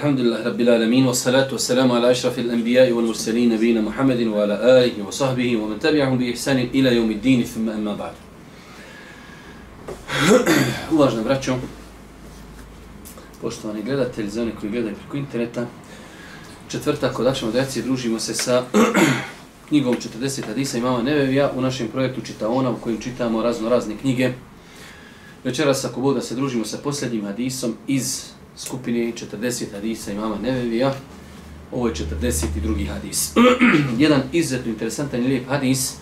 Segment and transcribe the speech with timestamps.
[0.00, 5.56] الحمد لله رب العالمين والصلاة والسلام على أشرف الأنبياء والمرسلين نبينا محمد وعلى آله وصحبه
[5.56, 8.14] ومن تبعهم بإحسان إلى يوم الدين ثم أما بعد
[10.90, 11.56] Uvažno braćo,
[13.40, 15.66] poštovani gledatelji, za one koji gledaju preko interneta,
[16.68, 18.64] četvrtak od Akšama Deci družimo se sa
[19.68, 24.32] knjigom 40 hadisa imama Nevevija u našem projektu Čitaona u kojem čitamo razno razne knjige.
[25.44, 30.94] Večeras ako bude se družimo sa posljednjim hadisom iz skupine 40 hadisa imama Nevevija.
[31.72, 32.88] Ovo je 42.
[32.88, 33.32] hadis.
[33.98, 35.94] Jedan izuzetno interesantan i lijep hadis.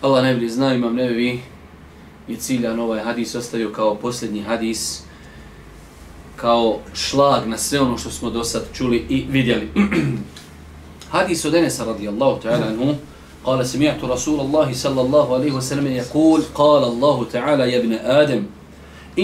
[0.00, 1.40] Allah najbolje zna, imam Nevevi
[2.28, 5.02] i ciljan ovaj hadis ostavio kao posljednji hadis
[6.36, 9.68] kao šlag na sve ono što smo do sad čuli i vidjeli.
[11.10, 12.94] hadis od Enesa radijallahu ta'ala anhu
[13.44, 18.42] قال سمعت رسول الله صلى الله عليه وسلم يقول قال الله تعالى يا ابن آدم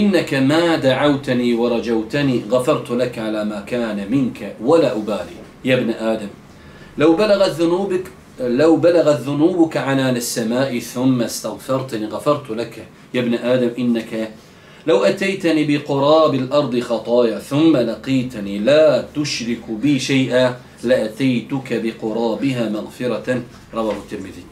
[0.00, 5.36] إنك ما دعوتني ورجوتني غفرت لك على ما كان منك ولا أبالي.
[5.64, 6.28] يا ابن آدم
[6.98, 8.04] لو بلغت ذنوبك
[8.40, 12.86] لو بلغت ذنوبك عنان السماء ثم استغفرتني غفرت لك.
[13.14, 14.30] يا ابن آدم إنك
[14.86, 23.42] لو أتيتني بقراب الأرض خطايا ثم لقيتني لا تشرك بي شيئا لأتيتك بقرابها مغفرة.
[23.74, 24.44] رواه الترمذي.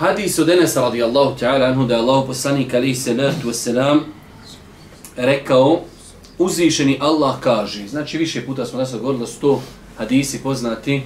[0.00, 4.00] Hadis od Enesa radijallahu ta'ala anhu da je Allah poslanik alaihi salatu wassalam
[5.16, 5.80] rekao
[6.38, 9.60] uzvišeni Allah kaže, znači više puta smo nas govorili da su to
[9.96, 11.02] hadisi poznati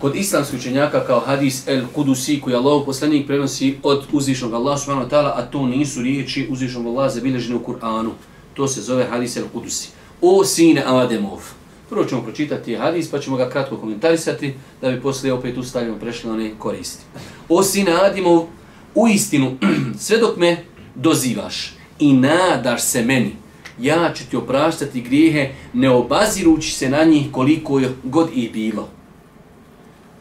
[0.00, 5.10] kod islamskih učenjaka kao hadis El Kudusi koji Allah poslanik prenosi od uzvišenog Allah subhanahu
[5.10, 8.10] ta'ala, a to nisu riječi uzvišenog Allah zabilježene u Kur'anu.
[8.54, 9.88] To se zove hadis El Kudusi.
[10.20, 11.40] O sine Ademov.
[11.88, 16.28] Prvo ćemo pročitati hadis pa ćemo ga kratko komentarisati da bi poslije opet ustavljamo prešli
[16.28, 17.04] na one koristi.
[17.48, 18.46] O sine Ademov,
[18.94, 19.56] u istinu,
[20.04, 23.36] sve dok me dozivaš i nadaš se meni,
[23.80, 28.88] ja ću ti opraštati grijehe ne obazirući se na njih koliko je god i bilo.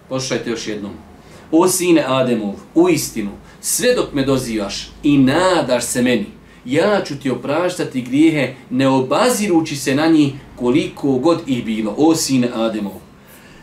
[0.10, 0.92] Poslušajte još jednom.
[1.52, 3.32] O sine Ademov, u istinu,
[3.62, 6.26] sve dok me dozivaš i nadaš se meni,
[6.66, 11.96] ja ću ti opraštati grijehe ne obazirući se na njih koliko god ih bilo.
[11.98, 12.94] O sine Ademov,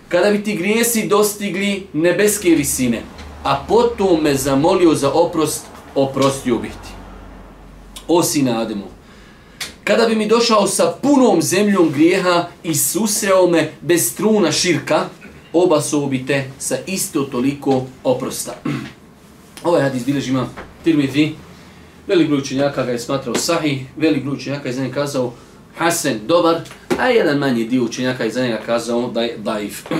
[0.08, 3.02] kada bi ti grijesi dostigli nebeske visine,
[3.44, 6.88] a potom me zamolio za oprost, oprostio bih ti.
[8.08, 8.88] O sine Ademov,
[9.84, 15.08] kada bi mi došao sa punom zemljom grijeha i susreo me bez truna širka,
[15.52, 18.54] oba bi te sa isto toliko oprosta.
[19.64, 20.46] Ovaj hadis bilježi ima
[20.84, 21.34] Tirmidhi,
[22.06, 25.32] velik broj učenjaka ga je smatrao sahih, velik broj učenjaka je za njega kazao
[25.76, 26.60] Hasan, dobar,
[26.98, 29.82] a jedan manji dio učenjaka je za njega kazao da je daif.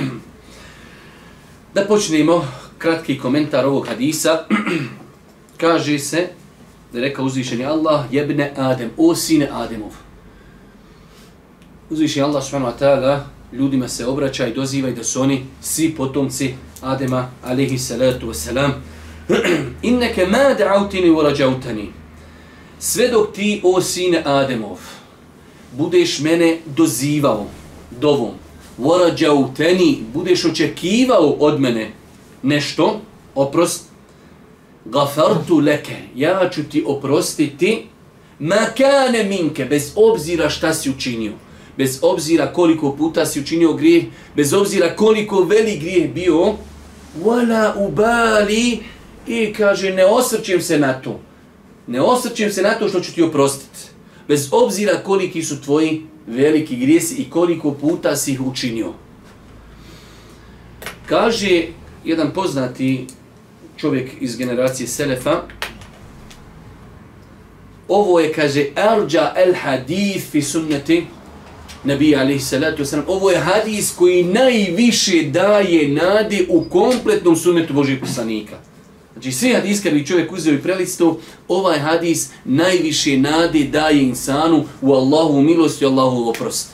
[1.75, 4.45] Da počnemo kratki komentar ovog hadisa.
[5.61, 6.29] Kaže se,
[6.93, 9.93] da je rekao uzvišeni Allah, jebne Adem, o sine Ademov.
[11.91, 13.21] Uzvišeni Allah subhanahu wa ta'ala
[13.53, 18.71] ljudima se obraća i doziva i da su oni svi potomci Adema alaihi salatu wasalam.
[19.83, 21.93] Inneke ma da'autini wa rađautani.
[22.79, 24.79] Sve dok ti, o sine Ademov,
[25.73, 27.47] budeš mene dozivao
[28.01, 28.35] dovom,
[28.79, 31.91] wa rađautani, budeš očekivao od mene
[32.43, 33.01] nešto,
[33.35, 33.85] oprost,
[34.85, 37.87] gafartu leke, ja ću ti oprostiti,
[38.39, 41.33] ma kane minke, bez obzira šta si učinio
[41.81, 44.05] bez obzira koliko puta si učinio grijeh,
[44.37, 46.55] bez obzira koliko veli grijeh bio,
[47.25, 48.79] wala ubali
[49.27, 51.21] i kaže ne osrćem se na to.
[51.87, 53.79] Ne osrćem se na to što ću ti oprostiti.
[54.29, 58.93] Bez obzira koliki su tvoji veliki grijesi i koliko puta si ih učinio.
[61.07, 61.67] Kaže
[62.05, 63.07] jedan poznati
[63.77, 65.43] čovjek iz generacije Selefa,
[67.89, 71.07] ovo je, kaže, arđa el hadith fi sunneti,
[71.85, 78.01] Nabi alaihi salatu wasalam, ovo je hadis koji najviše daje nade u kompletnom sunnetu Božih
[78.01, 78.59] poslanika.
[79.21, 81.17] Znači svi hadis kad bi čovjek uzeo i prelistao,
[81.49, 86.69] ovaj hadis najviše nade daje insanu u Allahu milosti Allahu oprost.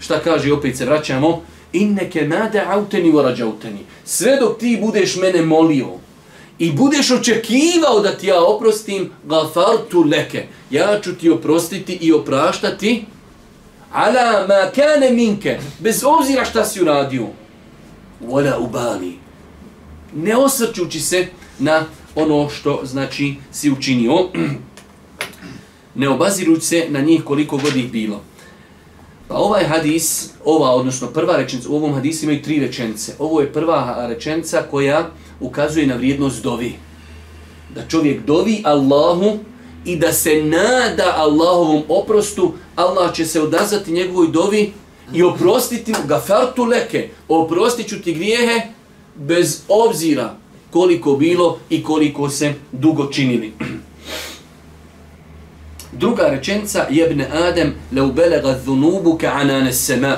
[0.00, 1.42] Šta kaže, opet se vraćamo,
[1.72, 3.78] inneke nade auteni wa rađauteni.
[4.04, 5.88] Sve dok ti budeš mene molio
[6.58, 10.46] i budeš očekivao da ti ja oprostim, gafartu leke.
[10.70, 13.04] Ja ću ti oprostiti i opraštati,
[13.92, 17.26] ala ma kane minke, bez obzira šta si uradio,
[18.20, 19.12] vola ubali,
[20.14, 21.26] ne osrćući se
[21.58, 21.84] na
[22.14, 24.28] ono što znači si učinio,
[25.94, 28.20] ne obazirući se na njih koliko god ih bilo.
[29.28, 33.12] Pa ovaj hadis, ova, odnosno prva rečenica, u ovom hadisu imaju tri rečenice.
[33.18, 35.10] Ovo je prva rečenica koja
[35.40, 36.74] ukazuje na vrijednost dovi.
[37.74, 39.38] Da čovjek dovi Allahu
[39.84, 44.72] i da se nada Allahovom oprostu, Allah će se odazvati njegovoj dovi
[45.14, 48.60] i oprostiti mu gafartu leke, oprostit ću ti grijehe
[49.14, 50.41] bez obzira
[50.72, 53.52] koliko bilo i koliko se dugo činili.
[55.92, 60.16] Druga rečenica jebne Adem leu belega dhunubu ka anane sema.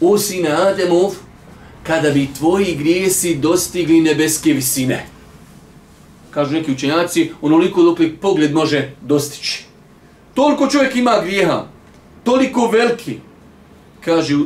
[0.00, 1.12] O sine Ademov,
[1.82, 5.06] kada bi tvoji grijesi dostigli nebeske visine.
[6.30, 9.64] Kažu neki učenjaci, onoliko dok li pogled može dostići.
[10.34, 11.66] Toliko čovjek ima grijeha,
[12.24, 13.18] toliko veliki,
[14.04, 14.42] kaže uh,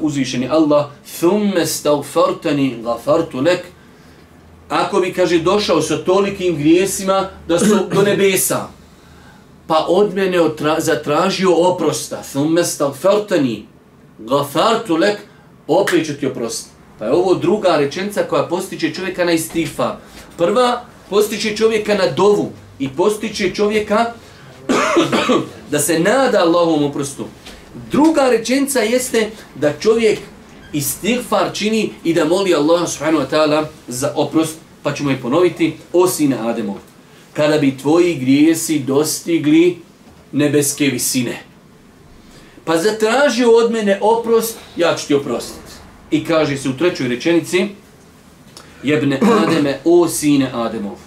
[0.00, 0.86] uzvišeni Allah,
[1.18, 3.64] thumme stavfartani gafartu lek,
[4.68, 8.68] ako bi, kaže, došao sa tolikim grijesima da su do nebesa,
[9.66, 13.66] pa od mene otra, zatražio oprosta, thumme stavfartani
[14.18, 15.18] gafartu lek,
[15.66, 16.70] opet ću ti oprostiti.
[16.98, 19.96] Pa je ovo druga rečenca koja postiče čovjeka na istifa.
[20.38, 24.12] Prva, postiče čovjeka na dovu i postiče čovjeka
[25.70, 27.26] da se nada Allahom oprostu.
[27.90, 30.18] Druga rečenca jeste da čovjek
[30.72, 34.58] istighfar čini i da moli Allah subhanahu wa ta'ala za oprost.
[34.82, 36.76] Pa ćemo je ponoviti, o sine Ademov,
[37.32, 39.78] kada bi tvoji grijesi dostigli
[40.32, 41.42] nebeske visine.
[42.64, 45.72] Pa zatražio od mene oprost, ja ću ti oprostiti.
[46.10, 47.66] I kaže se u trećoj rečenici,
[48.82, 50.98] jebne Ademe, o sine Ademov,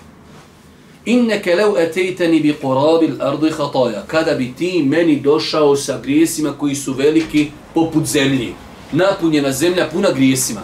[1.06, 6.76] inneke lev etejteni bi korabil ardi hataja, kada bi ti meni došao sa grijesima koji
[6.76, 8.54] su veliki poput zemlji,
[8.92, 10.62] napunjena zemlja puna grijesima.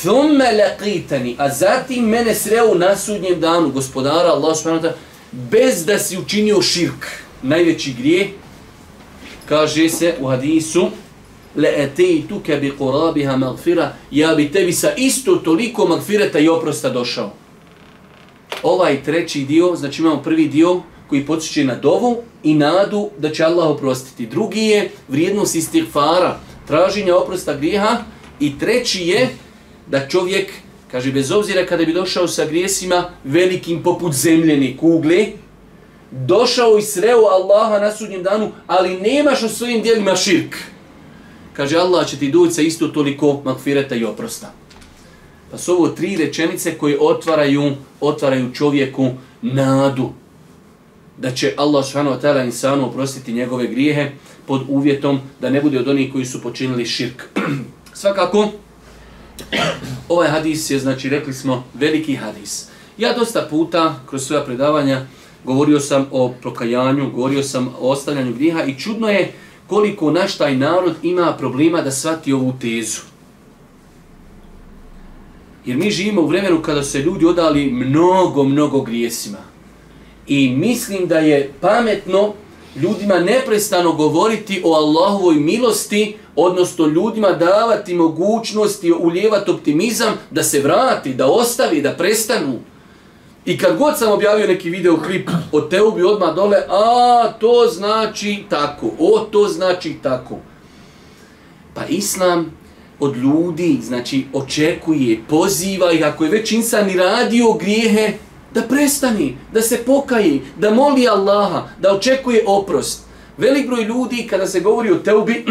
[0.00, 4.88] Thumme laqitani, a zatim mene sreo na sudnjem danu, gospodara Allah subhanahu
[5.32, 7.06] bez da si učinio širk,
[7.42, 8.28] najveći grije,
[9.48, 10.90] kaže se u hadisu,
[11.56, 17.32] le etejtuke bi qorabiha maghfira ja bi tebi sa isto toliko magfireta i oprosta došao
[18.62, 23.44] ovaj treći dio, znači imamo prvi dio koji podsjeće na dovu i nadu da će
[23.44, 24.26] Allah oprostiti.
[24.26, 27.96] Drugi je vrijednost istighfara, traženja oprosta grijeha
[28.40, 29.28] i treći je
[29.86, 30.52] da čovjek,
[30.90, 35.26] kaže bez obzira kada bi došao sa grijesima velikim poput zemljene kugle,
[36.10, 40.56] došao i sreo Allaha na sudnjem danu, ali nemaš u svojim dijelima širk.
[41.52, 44.52] Kaže Allah će ti doći sa isto toliko makfireta i oprosta.
[45.50, 49.10] Pa su ovo tri rečenice koje otvaraju, otvaraju čovjeku
[49.42, 50.10] nadu
[51.18, 54.10] da će Allah subhanahu wa ta'ala insanu oprostiti njegove grijehe
[54.46, 57.22] pod uvjetom da ne bude od onih koji su počinili širk.
[57.92, 58.48] Svakako,
[60.08, 62.68] ovaj hadis je, znači, rekli smo, veliki hadis.
[62.98, 65.06] Ja dosta puta, kroz svoja predavanja,
[65.44, 69.32] govorio sam o prokajanju, govorio sam o ostavljanju grijeha i čudno je
[69.66, 73.00] koliko naš taj narod ima problema da svati ovu tezu.
[75.66, 79.53] Jer mi živimo u vremenu kada se ljudi odali mnogo, mnogo grijesima.
[80.26, 82.34] I mislim da je pametno
[82.76, 91.14] ljudima neprestano govoriti o Allahovoj milosti, odnosno ljudima davati mogućnosti, uljevati optimizam da se vrati,
[91.14, 92.58] da ostavi, da prestanu.
[93.44, 98.44] I kad god sam objavio neki video klip o Teubi odmah dole, a to znači
[98.48, 100.38] tako, o to znači tako.
[101.74, 102.52] Pa Islam
[103.00, 108.12] od ljudi, znači očekuje, poziva ih, ako je već insan i radio grijehe,
[108.54, 113.02] da prestani, da se pokaji, da moli Allaha, da očekuje oprost.
[113.38, 115.44] Velik broj ljudi, kada se govori o teubi,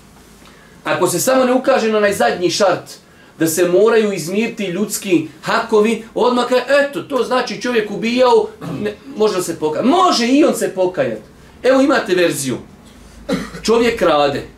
[0.92, 2.90] ako se samo ne ukaže na najzadnji šart,
[3.38, 8.48] da se moraju izmiriti ljudski hakovi, odmah kaže, eto, to znači čovjek ubijao,
[8.82, 9.88] ne, može se pokajati.
[9.88, 11.22] Može i on se pokajati.
[11.62, 12.56] Evo imate verziju.
[13.62, 14.48] Čovjek rade,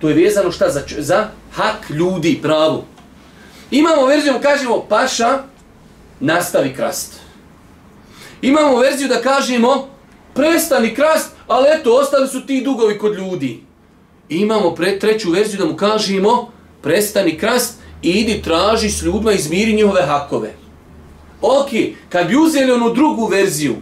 [0.00, 2.84] To je vezano šta za, za hak ljudi, pravu.
[3.70, 5.42] Imamo verziju, kažemo, paša,
[6.20, 7.12] nastavi krast.
[8.42, 9.88] Imamo verziju da kažemo,
[10.34, 13.60] prestani krast, ali eto, ostali su ti dugovi kod ljudi.
[14.28, 20.02] Imamo pre, treću verziju da mu kažemo, prestani krast, idi traži s ljudima, izmiri njihove
[20.02, 20.54] hakove.
[21.42, 21.68] Ok,
[22.08, 23.76] kad bi uzeli onu drugu verziju,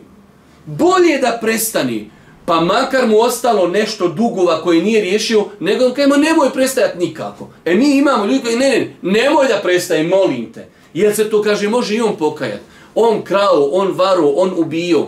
[0.67, 2.11] bolje da prestani,
[2.47, 7.49] pa makar mu ostalo nešto dugova koje nije riješio, nego kajmo nemoj prestajati nikako.
[7.64, 10.69] E mi imamo ljudi koji, ne, ne, nemoj da prestaje, molim te.
[10.94, 12.62] Jer se to kaže, može i on pokajati.
[12.94, 15.06] On krao, on varo, on ubio.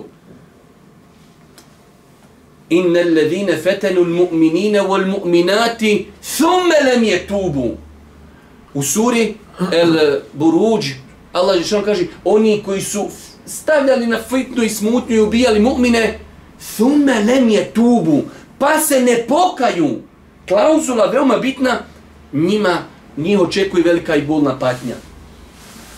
[2.70, 7.76] Inne ledine fetenu mu'minine wal mu'minati thumma lam yatubu.
[8.74, 9.34] U suri
[9.72, 10.86] El Buruđ,
[11.32, 13.08] Allah je kaže, oni koji su
[13.46, 16.18] stavljali na fitnu i smutnju i ubijali mu'mine,
[16.58, 18.22] Thumme lem je tubu,
[18.58, 20.02] pa se ne pokaju.
[20.48, 21.78] Klauzula veoma bitna,
[22.32, 22.78] njima
[23.16, 24.94] njih očekuje velika i bolna patnja.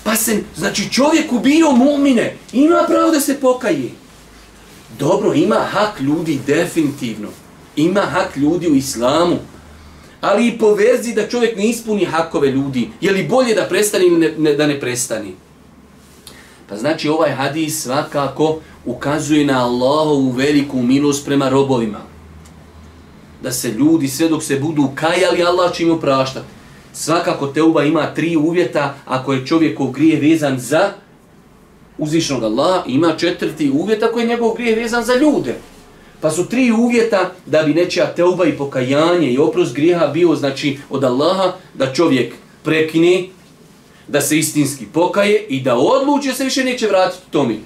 [0.08, 3.90] Pa se, znači čovjek ubio mumine, ima pravo da se pokaje.
[4.98, 7.28] Dobro, ima hak ljudi definitivno.
[7.76, 9.36] Ima hak ljudi u islamu.
[10.20, 12.90] Ali i po verzi da čovjek ne ispuni hakove ljudi.
[13.00, 15.34] Je li bolje da prestani ili ne, ne, da ne prestani?
[16.68, 22.00] Pa znači ovaj hadis svakako ukazuje na Allahovu veliku milost prema robovima.
[23.42, 26.57] Da se ljudi sve dok se budu kajali, Allah će im opraštati.
[26.92, 30.90] Svakako teuba ima tri uvjeta ako je čovjekov grije vezan za
[31.98, 35.54] uzvišnog Allaha, ima četvrti uvjet ako je njegov grije vezan za ljude.
[36.20, 40.78] Pa su tri uvjeta da bi nečija teuba i pokajanje i oprost grijeha bio znači
[40.90, 43.24] od Allaha da čovjek prekine,
[44.08, 47.60] da se istinski pokaje i da odluči se više neće vratiti tomi.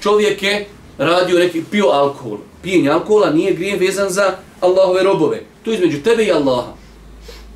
[0.00, 0.66] Čovjek je
[0.98, 2.38] radio neki, pio alkohol.
[2.62, 5.42] Pijenje alkohola nije grije vezan za Allahove robove.
[5.62, 6.72] To je između tebe i Allaha.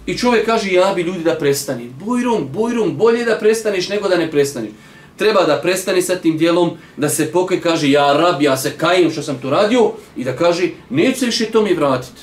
[0.08, 1.90] I čovjek kaže, ja bi ljudi da prestani.
[2.04, 4.70] Bujrum, bujrum, bolje da prestaniš nego da ne prestaniš.
[5.16, 9.10] Treba da prestani sa tim dijelom, da se pokaj kaže, ja rab, ja se kajem
[9.10, 12.22] što sam to radio, i da kaže, neću se više to mi vratiti.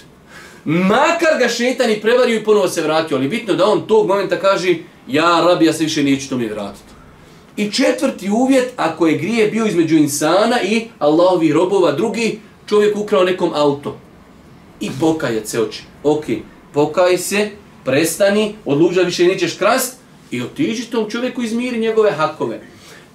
[0.65, 4.39] Makar ga šetan i prevario i ponovo se vratio, ali bitno da on tog momenta
[4.39, 4.75] kaže,
[5.07, 6.93] ja rab, ja se više neću to mi vratiti.
[7.57, 12.39] I četvrti uvjet, ako je grije bio između insana i Allahovi robova, drugi
[12.69, 13.97] čovjek ukrao nekom auto.
[14.79, 15.83] I pokaje se oči.
[16.03, 16.25] Ok,
[16.73, 17.49] pokaj se,
[17.85, 19.93] prestani, odluđa više nećeš krast
[20.31, 22.61] i otiđi tom čovjeku izmiri njegove hakove.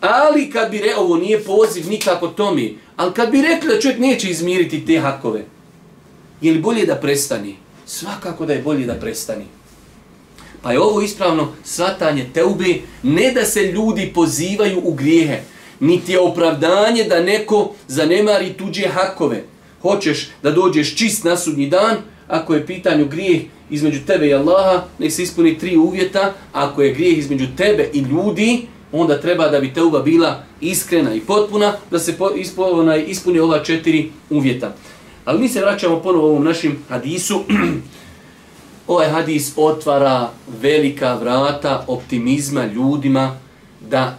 [0.00, 4.00] Ali kad bi re, ovo nije poziv nikako tomi, ali kad bi rekli da čovjek
[4.00, 5.44] neće izmiriti te hakove,
[6.40, 7.56] je li bolje da prestani?
[7.86, 9.44] Svakako da je bolje da prestani.
[10.62, 15.40] Pa je ovo ispravno svatanje teube, ne da se ljudi pozivaju u grijehe,
[15.80, 19.44] niti je opravdanje da neko zanemari tuđe hakove.
[19.82, 21.96] Hoćeš da dođeš čist na sudnji dan,
[22.30, 26.94] ako je pitanju grijeh između tebe i Allaha, nek se ispuni tri uvjeta, ako je
[26.94, 31.98] grijeh između tebe i ljudi, onda treba da bi teuba bila iskrena i potpuna, da
[31.98, 32.14] se
[33.06, 34.74] ispuni ova četiri uvjeta.
[35.24, 37.40] Ali mi se vraćamo ponovo ovom našim hadisu.
[38.86, 40.30] ovaj hadis otvara
[40.62, 43.36] velika vrata optimizma ljudima
[43.90, 44.18] da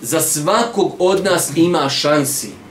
[0.00, 2.61] za svakog od nas ima šansi.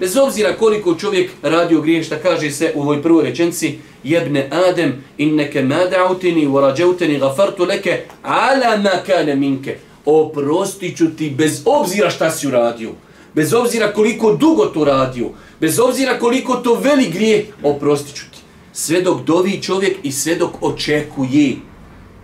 [0.00, 4.48] Bez obzira koliko čovjek radi o grijeh, šta kaže se u ovoj prvoj rečenci, jebne
[4.52, 9.76] Adem, inneke mada'utini, varađautini, gafartu leke, ala makane minke.
[10.04, 12.90] Oprostit ću ti bez obzira šta si uradio.
[13.34, 15.30] Bez obzira koliko dugo to radio.
[15.60, 18.38] Bez obzira koliko to veli grije, oprostit ću ti.
[18.72, 21.56] Sve dok dovi čovjek i sve dok očekuje.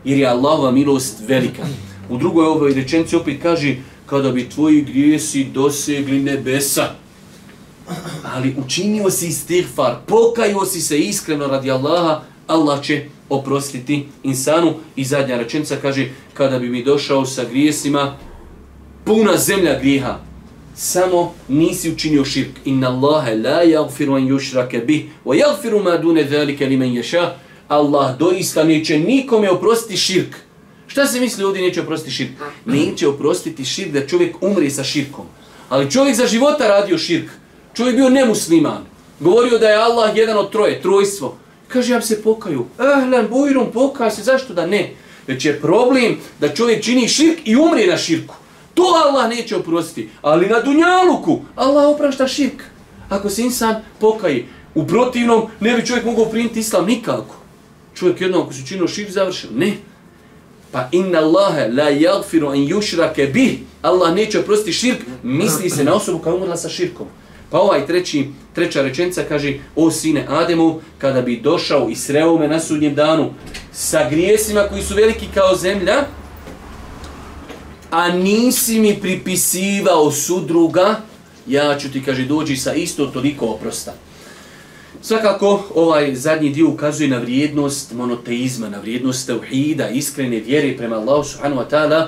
[0.04, 1.62] Jer je Allahova milost velika.
[2.10, 3.76] U drugoj ovoj rečenci opet kaže,
[4.06, 7.01] kada bi tvoji grijesi dosegli nebesa,
[8.24, 14.74] ali učinio si istighfar, pokajio si se iskreno radi Allaha, Allah će oprostiti insanu.
[14.96, 18.16] I zadnja rečenca kaže, kada bi mi došao sa grijesima,
[19.04, 20.18] puna zemlja grijeha,
[20.76, 22.50] samo nisi učinio širk.
[22.64, 27.34] Inna Allahe la jagfiru an yushrake bih, wa jagfiru ma dune dhalike li men ješa.
[27.68, 30.36] Allah doista neće nikome oprostiti širk.
[30.86, 32.30] Šta se misli ovdje neće oprostiti širk?
[32.64, 35.24] Neće oprostiti širk da čovjek umri sa širkom.
[35.68, 37.30] Ali čovjek za života radio širk.
[37.74, 38.84] Čovjek bio nemusliman.
[39.20, 41.36] Govorio da je Allah jedan od troje, trojstvo.
[41.68, 42.66] Kaže, ja se pokaju.
[42.78, 44.90] Ehlen, bujrum, pokaj se, zašto da ne?
[45.26, 48.34] Već je problem da čovjek čini širk i umri na širku.
[48.74, 50.08] To Allah neće oprostiti.
[50.22, 52.62] Ali na dunjaluku Allah oprašta širk.
[53.08, 54.46] Ako se insan pokaji.
[54.74, 57.36] U protivnom ne bi čovjek mogao primiti islam nikako.
[57.94, 59.50] Čovjek jednom ako se činio širk završio.
[59.54, 59.72] Ne.
[60.72, 63.58] Pa inna Allahe la jagfiru an yushrake bih.
[63.82, 64.98] Allah neće oprostiti širk.
[65.22, 67.06] Misli se na osobu koja umrla sa širkom.
[67.52, 72.48] Pa ovaj treći, treća rečenica kaže, o sine Ademu, kada bi došao i sreo me
[72.48, 73.30] na sudnjem danu
[73.72, 76.04] sa grijesima koji su veliki kao zemlja,
[77.90, 81.00] a nisi mi pripisivao sudruga,
[81.46, 83.94] ja ću ti, kaže, dođi sa isto toliko oprosta.
[85.02, 91.24] Svakako, ovaj zadnji dio ukazuje na vrijednost monoteizma, na vrijednost tevhida, iskrene vjere prema Allahu
[91.24, 92.06] subhanahu wa ta'ala.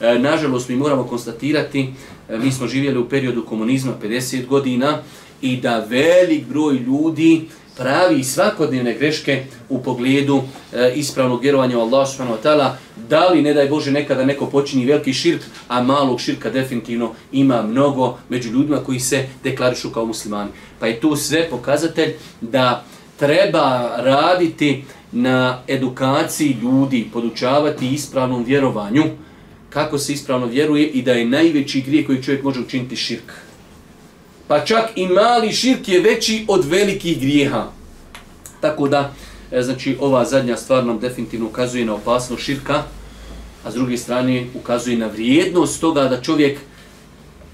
[0.00, 1.92] E, nažalost, mi moramo konstatirati
[2.28, 4.98] E, mi smo živjeli u periodu komunizma 50 godina
[5.42, 12.08] i da velik broj ljudi pravi svakodnevne greške u pogledu e, ispravnog vjerovanja u Allah
[12.08, 12.70] subhanahu wa ta'ala,
[13.08, 17.62] da li ne daj Bože nekada neko počini veliki širk, a malog širka definitivno ima
[17.62, 20.50] mnogo među ljudima koji se deklarišu kao muslimani.
[20.80, 22.84] Pa je tu sve pokazatelj da
[23.18, 29.04] treba raditi na edukaciji ljudi, podučavati ispravnom vjerovanju,
[29.74, 33.32] kako se ispravno vjeruje i da je najveći grije koji čovjek može učiniti širk.
[34.48, 37.66] Pa čak i mali širk je veći od velikih grijeha.
[38.60, 39.12] Tako da,
[39.50, 42.82] e, znači, ova zadnja stvar nam definitivno ukazuje na opasnost širka.
[43.64, 46.58] a s druge strane ukazuje na vrijednost toga da čovjek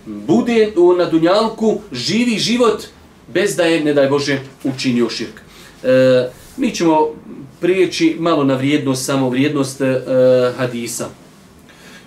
[0.06, 2.82] bude u, na dunjalku, živi život
[3.28, 5.40] bez da je, ne daj Bože, učinio širk.
[5.82, 7.14] E, mi ćemo
[7.60, 11.19] prijeći malo na vrijednost, samo vrijednost e, e hadisa.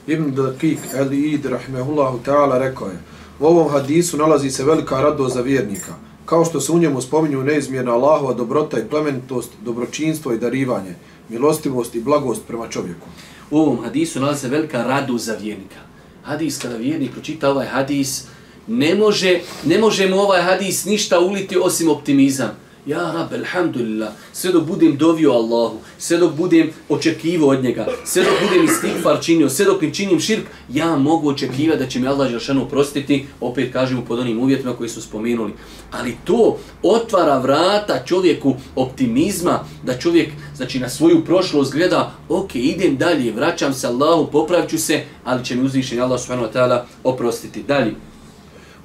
[0.08, 3.00] Ibn Dakik al-Id, rahmehullahu ta'ala, rekao je,
[3.40, 5.94] u ovom hadisu nalazi se velika radost za vjernika,
[6.26, 10.96] kao što se u njemu spominju neizmjerna Allahova dobrota i plemenitost, dobročinstvo i darivanje,
[11.30, 13.08] milostivost i blagost prema čovjeku.
[13.52, 15.80] U ovom hadisu nalazi se velika radost za vjernika.
[16.24, 18.24] Hadis, kada vjernik pročita ovaj hadis,
[18.68, 22.63] ne može, ne može mu ovaj hadis ništa uliti osim optimizam.
[22.86, 28.24] Ja rab, alhamdulillah, sve dok budem dovio Allahu, sve dok budem očekivo od njega, sve
[28.24, 32.08] dok budem istigfar činio, sve dok ne činim širk, ja mogu očekivati da će mi
[32.08, 35.54] Allah Želšanu prostiti, opet kažemo pod onim uvjetima koji su spomenuli.
[35.92, 42.98] Ali to otvara vrata čovjeku optimizma, da čovjek znači, na svoju prošlost gleda, ok, idem
[42.98, 47.64] dalje, vraćam se Allahu, popravit se, ali će mi uzvišen Allah subhanahu wa ta'ala oprostiti.
[47.64, 47.96] Dalje.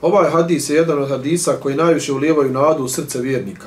[0.03, 3.67] Ovaj hadis je jedan od hadisa koji najviše ulijevaju nadu u srce vjernika.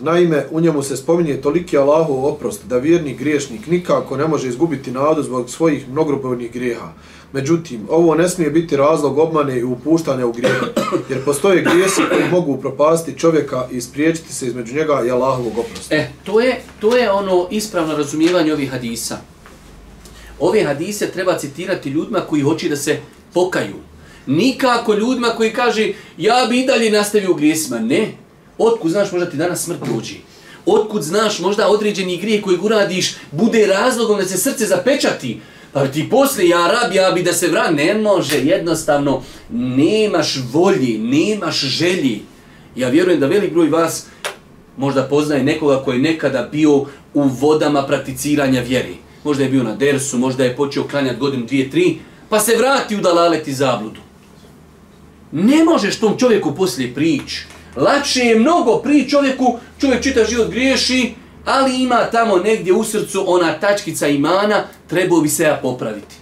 [0.00, 4.90] Naime, u njemu se spominje toliki Allahov oprost da vjerni griješnik nikako ne može izgubiti
[4.90, 6.92] nadu zbog svojih mnogobrojnih grijeha.
[7.32, 10.62] Međutim, ovo ne smije biti razlog obmane i upuštanja u grijeh,
[11.10, 15.94] jer postoje grijesi koji mogu propasti čovjeka i spriječiti se između njega i Allahovog oprosta.
[15.94, 19.18] E, to je, to je ono ispravno razumijevanje ovih hadisa.
[20.40, 23.00] Ove hadise treba citirati ljudima koji hoće da se
[23.34, 23.76] pokaju.
[24.26, 27.78] Nikako ljudima koji kaže ja bi i dalje nastavio u grijesima.
[27.78, 28.12] Ne,
[28.58, 30.16] Otkud znaš možda ti danas smrt dođi?
[30.66, 35.40] Otkud znaš možda određeni grije koji uradiš bude razlogom da se srce zapečati?
[35.72, 40.98] Pa ti posle, ja rab, ja bi da se vra, ne može, jednostavno, nemaš volji,
[40.98, 42.22] nemaš želji.
[42.76, 44.06] Ja vjerujem da velik broj vas
[44.76, 46.76] možda poznaje nekoga koji je nekada bio
[47.14, 48.96] u vodama prakticiranja vjeri.
[49.24, 52.96] Možda je bio na dersu, možda je počeo klanjati godinu, dvije, tri, pa se vrati
[52.96, 54.00] u dalalet i zabludu.
[55.32, 57.46] Ne možeš tom čovjeku poslije prići.
[57.76, 63.24] Lakše je mnogo pri čovjeku, čovjek čita život griješi, ali ima tamo negdje u srcu
[63.26, 66.16] ona tačkica imana, trebao bi se ja popraviti.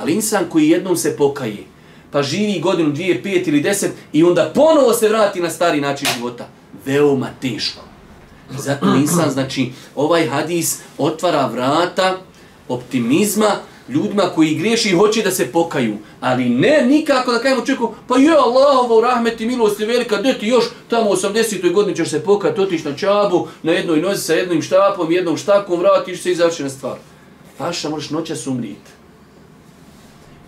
[0.00, 1.64] Ali insan koji jednom se pokaje,
[2.10, 6.08] pa živi godinu, dvije, pet ili deset i onda ponovo se vrati na stari način
[6.16, 6.48] života,
[6.86, 7.80] veoma teško.
[8.50, 12.18] Zato insan, znači, ovaj hadis otvara vrata
[12.68, 13.50] optimizma,
[13.88, 15.96] ljudima koji griješi i hoće da se pokaju.
[16.20, 20.38] Ali ne nikako da kajemo čovjeku, pa je Allahovo rahmet i milost je velika, gdje
[20.38, 21.72] ti još tamo u 80.
[21.72, 25.80] godini ćeš se pokati, otiš na čabu, na jednoj nozi sa jednim štapom, jednom štakom,
[25.80, 26.96] vratiš se i završena stvar.
[27.58, 28.90] Paša, možeš noćas umrijeti.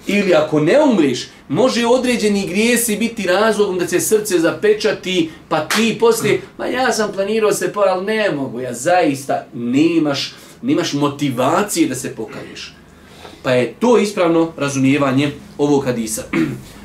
[0.06, 5.96] Ili ako ne umriš, može određeni grijesi biti razlogom da se srce zapečati, pa ti
[6.00, 11.88] poslije, ma ja sam planirao se po, ali ne mogu, ja zaista nemaš, nemaš motivacije
[11.88, 12.76] da se pokaješ.
[13.46, 16.22] Pa je to ispravno razumijevanje ovog hadisa.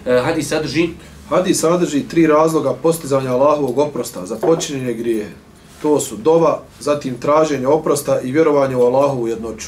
[0.06, 0.90] Eh, hadis sadrži?
[1.30, 5.32] Hadis sadrži tri razloga postizanja Allahovog oprosta za počinjenje grije.
[5.82, 9.68] To su dova, zatim traženje oprosta i vjerovanje u Allahovu jednoću.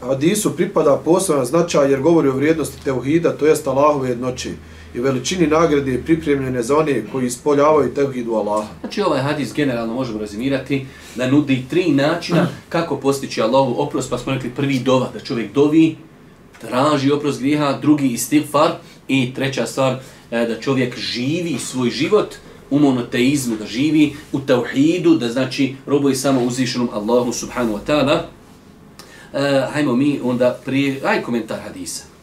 [0.00, 4.54] Hadisu pripada poseban značaj jer govori o vrijednosti teuhida, to jest Allahove jednoći
[4.96, 8.68] i veličini nagrade pripremljene za one koji ispoljavaju tevhidu Allaha.
[8.80, 14.18] Znači ovaj hadis generalno možemo razimirati da nudi tri načina kako postići Allahu oprost, pa
[14.18, 15.96] smo rekli prvi dova, da čovjek dovi,
[16.60, 18.70] traži oprost grijeha, drugi istighfar
[19.08, 19.98] i treća stvar
[20.30, 22.34] e, da čovjek živi svoj život
[22.70, 28.18] u monoteizmu, da živi u tauhidu, da znači robuje samo uzvišenom Allahu subhanahu wa ta'ala.
[29.32, 32.15] E, hajmo mi onda prije, aj komentar hadisa.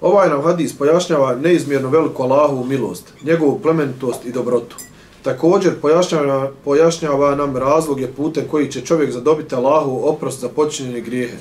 [0.00, 4.76] Ovaj nam hadis pojašnjava neizmjerno veliku Allahovu milost, njegovu plemenitost i dobrotu.
[5.22, 11.36] Također pojašnjava, pojašnjava nam razloge putem koji će čovjek zadobiti Allahu oprost za počinjene grijehe.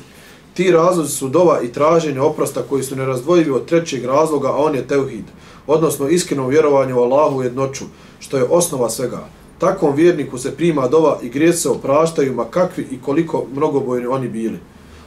[0.53, 4.75] Ti razlozi su dova i traženje oprosta koji su nerazdvojivi od trećeg razloga, a on
[4.75, 5.25] je teuhid,
[5.67, 7.85] odnosno iskreno vjerovanje u Allahu jednoću,
[8.19, 9.27] što je osnova svega.
[9.59, 14.27] Takvom vjerniku se prima dova i grijed se opraštaju, ma kakvi i koliko mnogobojni oni
[14.27, 14.59] bili.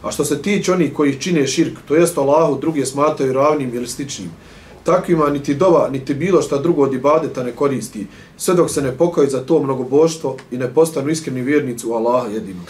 [0.02, 3.88] A što se tiče oni koji čine širk, to jest Allahu, druge smataju ravnim ili
[3.88, 4.30] sličnim.
[4.84, 8.92] Takvima niti dova, niti bilo šta drugo od ibadeta ne koristi, sve dok se ne
[8.92, 12.66] pokaju za to mnogoboštvo i ne postanu iskreni vjernici u Allaha jedinog.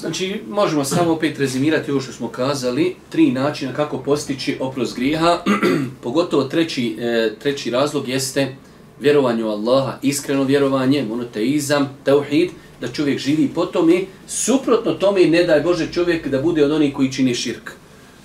[0.00, 5.38] Znači, možemo samo opet rezimirati ovo što smo kazali, tri načina kako postići oprost grijeha,
[6.02, 8.56] pogotovo treći, e, treći razlog jeste
[9.00, 12.50] vjerovanje u Allaha, iskreno vjerovanje, monoteizam, tauhid,
[12.82, 16.94] da čovjek živi po tome, suprotno tome ne daj Bože čovjek da bude od onih
[16.94, 17.70] koji čine širk.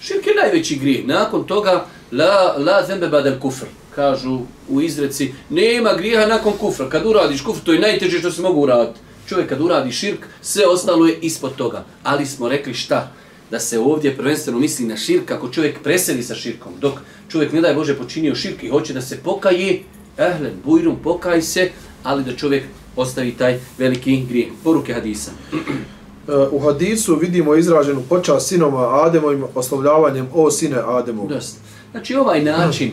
[0.01, 1.05] Širk je najveći grijeh.
[1.05, 3.65] Nakon toga, la, la zembe badel kufr,
[3.95, 4.39] kažu
[4.69, 6.89] u izreci, nema grijeha nakon kufra.
[6.89, 8.99] Kad uradiš kufr, to je najteže što se mogu uraditi.
[9.29, 11.85] Čovjek kad uradi širk, sve ostalo je ispod toga.
[12.03, 13.13] Ali smo rekli šta?
[13.51, 16.99] da se ovdje prvenstveno misli na širk ako čovjek preseli sa širkom, dok
[17.31, 19.83] čovjek ne daj Bože počinio širk i hoće da se pokaje,
[20.17, 21.69] ehlen, bujrum, pokaj se,
[22.03, 22.63] ali da čovjek
[22.97, 24.47] ostavi taj veliki grijeh.
[24.63, 25.31] Poruke hadisa.
[26.27, 31.27] E, U hadisu vidimo izraženu počast sinoma Ademovim oslovljavanjem o sine Ademov.
[31.27, 31.59] Dosta.
[31.91, 32.91] Znači ovaj način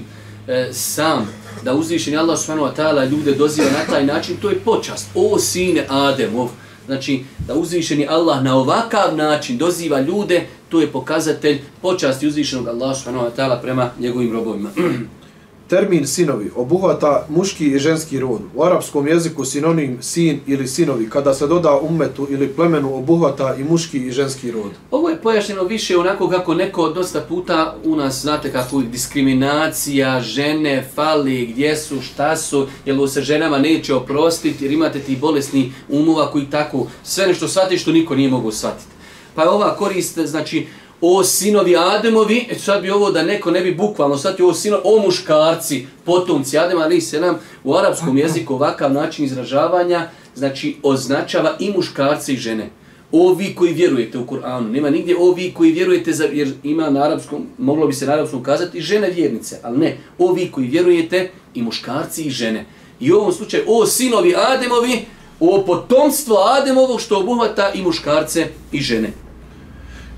[0.48, 1.28] e, sam
[1.62, 5.08] da uzvišeni Allah subhanahu wa ta'ala ljude doziva na taj način, to je počast.
[5.14, 6.48] O sine Ademov.
[6.86, 12.96] Znači da uzvišeni Allah na ovakav način doziva ljude, to je pokazatelj počasti uzvišenog Allah
[12.96, 14.70] subhanahu wa ta'ala prema njegovim robovima.
[15.68, 18.40] Termin sinovi obuhvata muški i ženski rod.
[18.54, 23.64] U arapskom jeziku sinonim sin ili sinovi, kada se doda ummetu ili plemenu, obuhvata i
[23.64, 24.70] muški i ženski rod.
[24.90, 30.20] Ovo je pojašnjeno više onako kako neko dosta puta u nas, znate kako je diskriminacija,
[30.20, 35.72] žene, fali, gdje su, šta su, jel se ženama neće oprostiti jer imate ti bolesni
[35.88, 38.94] umova koji tako sve nešto shvati što niko nije mogu shvatiti.
[39.34, 40.66] Pa je ova korist, znači,
[41.00, 44.82] o sinovi Ademovi, e sad bi ovo da neko ne bi bukvalno sad ovo sinovi,
[44.84, 51.56] o muškarci, potomci Adema, ali se nam u arapskom jeziku ovakav način izražavanja, znači označava
[51.58, 52.70] i muškarce i žene.
[53.12, 56.90] O vi koji vjerujete u Kur'anu, nema nigdje o vi koji vjerujete, za, jer ima
[56.90, 60.66] na arapskom, moglo bi se na arapskom kazati, žene vjernice, ali ne, o vi koji
[60.66, 62.64] vjerujete i muškarci i žene.
[63.00, 65.04] I u ovom slučaju, o sinovi Ademovi,
[65.40, 69.23] o potomstvo Ademovog što obuhvata i muškarce i žene.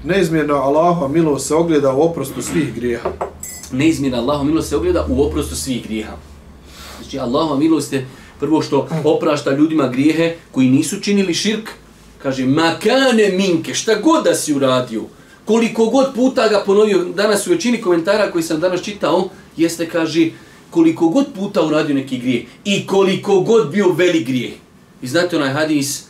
[0.06, 3.10] Neizmjerna Allahova milost se ogleda u oprostu svih grijeha.
[3.72, 6.16] neizmjerna Allahova milost se ogleda u oprostu svih grijeha.
[7.00, 8.06] Znači Allahova milost je
[8.40, 11.70] prvo što oprašta ljudima grijehe koji nisu činili širk,
[12.22, 15.02] kaže makane minke, šta god da si uradio,
[15.44, 20.30] koliko god puta ga ponovio, danas u većini komentara koji sam danas čitao, jeste kaže
[20.70, 24.52] koliko god puta uradio neki grijeh i koliko god bio velik grijeh.
[25.02, 26.04] I znate onaj hadis,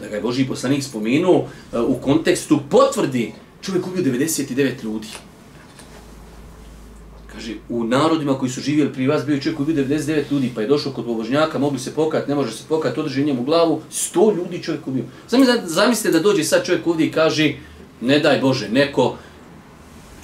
[0.00, 5.08] da ga je Boži poslanik spomenuo, e, u kontekstu potvrdi, čovjek ubio 99 ljudi.
[7.32, 10.60] Kaže, u narodima koji su živjeli prije vas bio je čovjek ubio 99 ljudi, pa
[10.60, 14.36] je došao kod bobožnjaka, mogli se pokat, ne može se pokati, održi njemu glavu, 100
[14.36, 15.04] ljudi čovjek ubio.
[15.28, 17.52] Zamislite, zamislite da dođe sad čovjek ovdje i kaže,
[18.00, 19.16] ne daj Bože, neko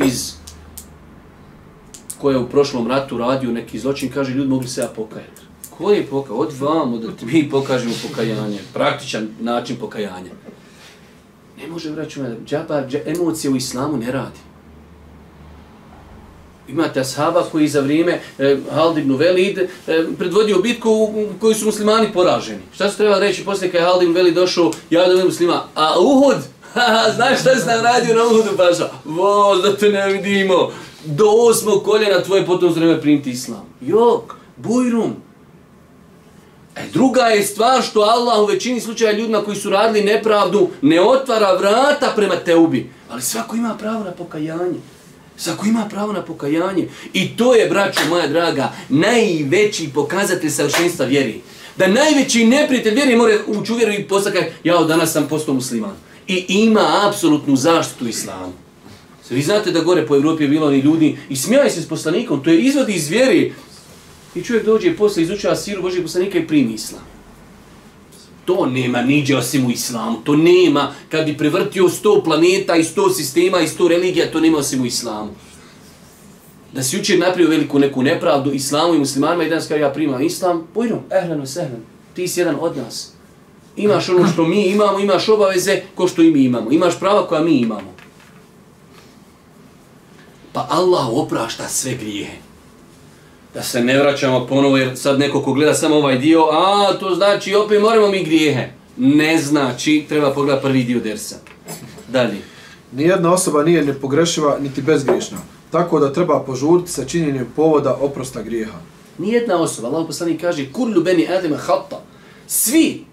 [0.05, 0.41] iz
[2.21, 5.50] ko je u prošlom ratu radio neki zločin, kaže, ljudi mogli se ja pokajati.
[5.81, 6.37] Koji pokaj?
[6.37, 10.31] Od vamo da ti mi pokažemo pokajanje, praktičan način pokajanja.
[11.61, 14.39] Ne može vraćati, džaba, džaba, emocije u islamu ne radi.
[16.69, 19.69] Imate ashaba koji za vrijeme e, Hald ibn Velid e,
[20.19, 22.63] predvodio bitku u, u kojoj su muslimani poraženi.
[22.75, 26.01] Šta su treba reći poslije kada je Hald ibn Velid došao, ja da muslima, a
[26.01, 26.37] Uhud,
[27.17, 28.91] znaš šta si nam radio na Uhudu paša?
[29.05, 30.71] Voz, da te ne vidimo,
[31.05, 33.67] do osmog koljena tvoje potom zreme primiti islam.
[33.81, 35.30] Jok, bujrum.
[36.77, 41.01] E, druga je stvar što Allah u većini slučaja ljudima koji su radili nepravdu ne
[41.01, 42.91] otvara vrata prema teubi.
[43.11, 44.79] Ali svako ima pravo na pokajanje.
[45.37, 46.89] Svako ima pravo na pokajanje.
[47.13, 51.41] I to je, braćo moja draga, najveći pokazatelj savršenstva vjeri.
[51.77, 55.97] Da najveći neprijatelj vjeri mora ući u vjeru i postakaj, ja danas sam postao musliman.
[56.27, 58.53] I ima apsolutnu zaštitu islamu.
[59.31, 62.45] Vi znate da gore po Evropi je bilo oni ljudi i smijaju se s poslanikom,
[62.45, 63.55] to je izvod iz vjeri.
[64.35, 67.03] I čovjek dođe posle izučava siru Božeg poslanika i primi islam.
[68.45, 70.19] To nema niđe osim u islamu.
[70.25, 74.59] To nema, kad bi prevrtio sto planeta i sto sistema i sto religija, to nema
[74.59, 75.31] osim u islamu.
[76.73, 80.23] Da si učer napravio veliku neku nepravdu islamu i muslimanima i danas kao ja primam
[80.23, 83.13] islam, pojno, ehlenu, sehlenu, ti si jedan od nas.
[83.77, 86.73] Imaš ono što mi imamo, imaš obaveze ko što i mi imamo.
[86.73, 87.95] Imaš prava koja mi imamo.
[90.53, 92.50] Pa Allah oprašta sve grijehe.
[93.55, 97.15] Da se ne vraćamo ponovo, jer sad neko ko gleda samo ovaj dio, a to
[97.15, 98.69] znači opet moramo mi grijehe.
[98.97, 101.37] Ne znači, treba pogledati prvi dio dersa.
[102.09, 102.39] Dalje.
[102.93, 105.39] Nijedna osoba nije nepogrešiva niti bezgriješna,
[105.71, 108.79] tako da treba požuriti sa činjenjem povoda oprosta grijeha.
[109.19, 112.03] Nijedna osoba, Allah poslanik kaže, kullu beni adema hata.
[112.47, 113.05] Svi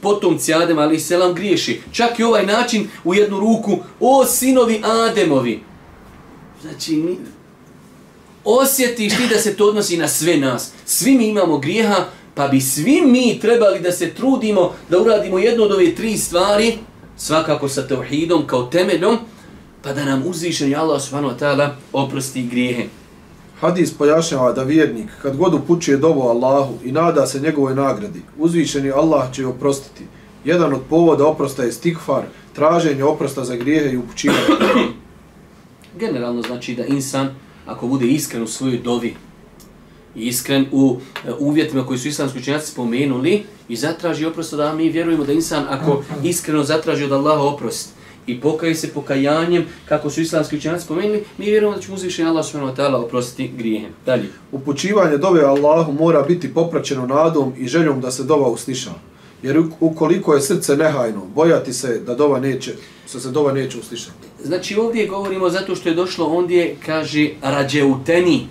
[0.00, 1.80] potomci Adema, ali selam griješi.
[1.92, 5.60] Čak i ovaj način u jednu ruku, o sinovi Ademovi.
[6.62, 7.16] Znači,
[8.44, 10.72] osjetiš ti da se to odnosi na sve nas.
[10.84, 15.64] Svi mi imamo grijeha, pa bi svi mi trebali da se trudimo da uradimo jednu
[15.64, 16.78] od ove tri stvari,
[17.16, 19.18] svakako sa tevhidom kao temeljom,
[19.82, 22.84] pa da nam uzvišen Allah subhanahu wa ta'ala oprosti grijehe.
[23.60, 28.90] Hadis pojašnjava da vjernik, kad god upućuje dovu Allahu i nada se njegovoj nagradi, uzvišeni
[28.90, 30.04] Allah će oprostiti.
[30.44, 32.22] Jedan od povoda oprosta je stikfar,
[32.54, 34.40] traženje oprosta za grijehe i upućivanje.
[35.98, 37.34] Generalno znači da insan,
[37.70, 39.14] ako bude iskren u svojoj dovi,
[40.14, 45.24] iskren u e, uvjetima koji su islamski učenjaci spomenuli i zatraži oprost da mi vjerujemo
[45.24, 47.88] da insan ako iskreno zatraži od Allaha oprost
[48.26, 52.44] i pokaje se pokajanjem, kako su islamski učenjaci spomenuli, mi vjerujemo da će uzvišen Allah
[52.44, 53.86] subhanahu wa ta'ala oprostiti grijehe.
[54.06, 54.28] Dalje.
[54.52, 58.90] Upućivanje dove Allahu mora biti popraćeno nadom i željom da se dova usliša.
[59.42, 62.74] Jer ukoliko je srce nehajno, bojati se da dova neće,
[63.06, 64.28] se se dova neće uslišati.
[64.44, 68.46] Znači ovdje govorimo zato što je došlo ondje, kaže, rađe u teni.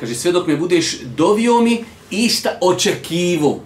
[0.00, 3.60] Kaže, sve dok me budeš dovio mi, išta očekivo.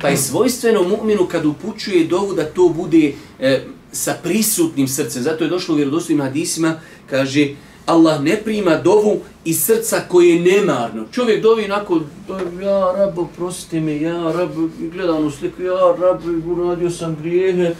[0.00, 5.22] Pa je svojstveno mu'minu kad upućuje dovu da to bude e, sa prisutnim srcem.
[5.22, 7.48] Zato je došlo u vjerodostojnim hadisima, kaže,
[7.86, 11.04] Allah ne prima dovu iz srca koje je nemarno.
[11.12, 14.50] Čovjek dovi onako, pa, ja rab, oprosti me, ja rab,
[14.92, 17.74] gleda onu sliku, ja rab, uradio sam grijehe,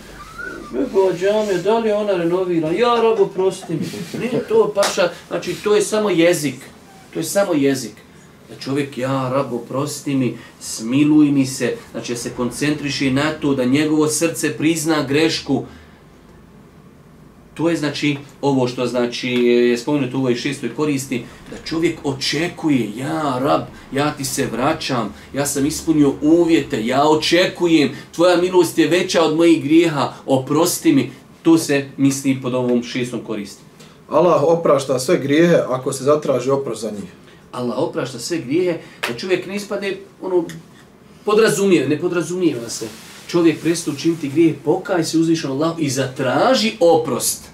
[0.73, 2.71] Nego džame, da li ona renovira?
[2.71, 3.87] Ja rab, prosite mi.
[4.21, 6.55] Nije to paša, znači to je samo jezik.
[7.13, 7.93] To je samo jezik.
[8.49, 13.65] Da čovjek, ja rab, prositi mi, smiluj mi se, znači se koncentriši na to da
[13.65, 15.65] njegovo srce prizna grešku,
[17.55, 22.91] To je znači ovo što znači je spomenuto u ovoj šestoj koristi, da čovjek očekuje,
[22.97, 23.63] ja rab,
[23.93, 29.37] ja ti se vraćam, ja sam ispunio uvjete, ja očekujem, tvoja milost je veća od
[29.37, 31.11] mojih grijeha, oprosti mi.
[31.43, 33.63] To se misli pod ovom šestom koristi.
[34.09, 37.11] Allah oprašta sve grijehe ako se zatraži oprost za njih.
[37.53, 40.45] Allah oprašta sve grijehe, da čovjek ne ispade, ono,
[41.25, 42.89] podrazumije, ne podrazumijeva se
[43.33, 47.49] čovjek prestao učiniti grijeh, pokaj se uzvišen Allah i zatraži oprost.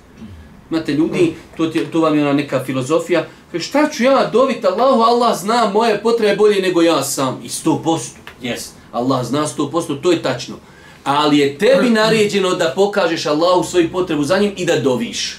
[0.71, 5.01] Imate ljudi, to, to vam je ona neka filozofija, kaže šta ću ja dobiti Allahu,
[5.03, 7.41] Allah zna moje potrebe bolje nego ja sam.
[7.45, 10.57] I sto posto, jes, Allah zna sto posto, to je tačno.
[11.05, 15.37] Ali je tebi naređeno da pokažeš Allahu svoju potrebu za njim i da doviš.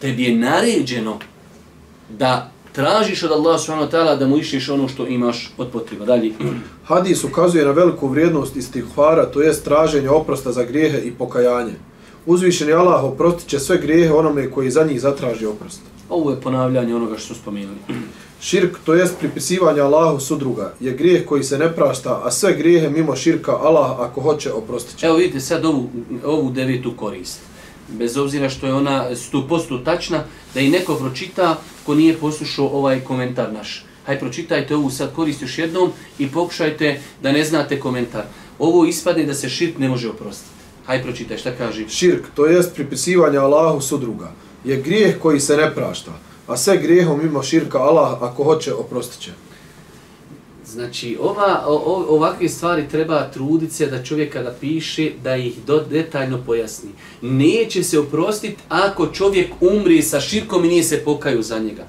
[0.00, 1.18] Tebi je naređeno
[2.08, 6.04] da tražiš od Allaha subhanahu wa ta'ala da mu išliš ono što imaš od potreba.
[6.04, 6.32] Dalje.
[6.90, 11.72] Hadis ukazuje na veliku vrijednost istihvara, to jest traženje oprosta za grijehe i pokajanje.
[12.26, 15.80] Uzvišeni Allah oprostit će sve grijehe onome koji za njih zatraži oprost.
[16.08, 17.78] Ovo je ponavljanje onoga što smo spomenuli.
[18.40, 22.90] Širk, to jest pripisivanje Allahu sudruga, je grijeh koji se ne prašta, a sve grijehe
[22.90, 25.06] mimo širka Allah ako hoće oprostit će.
[25.06, 25.90] Evo vidite sad ovu,
[26.24, 27.40] ovu devetu korist.
[27.88, 33.00] Bez obzira što je ona 100% tačna, da i neko pročita ko nije poslušao ovaj
[33.00, 33.84] komentar naš.
[34.06, 38.24] Hajde pročitajte ovu sad korist još jednom i pokušajte da ne znate komentar.
[38.58, 40.50] Ovo ispadne da se širk ne može oprostiti.
[40.86, 41.88] Hajde pročitaj šta kaže.
[41.88, 44.32] Širk, to jest pripisivanje Allahu sudruga,
[44.64, 46.12] je grijeh koji se ne prašta,
[46.46, 49.45] a sve grijehom mimo širka Allah ako hoće oprostit će.
[50.76, 55.84] Znači, ova, o, ovakve stvari treba truditi se da čovjek kada piše, da ih do,
[55.90, 56.90] detaljno pojasni.
[57.22, 61.86] Neće se oprostiti ako čovjek umri sa širkom i nije se pokaju za njega.